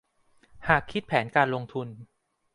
[0.67, 1.87] หากคิดแผนการลงทุน